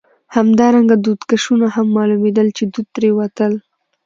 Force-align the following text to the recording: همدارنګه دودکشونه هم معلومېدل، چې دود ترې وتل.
همدارنګه 0.35 0.95
دودکشونه 1.05 1.67
هم 1.75 1.87
معلومېدل، 1.95 2.47
چې 2.57 2.63
دود 2.73 2.87
ترې 2.95 3.09
وتل. 3.17 3.53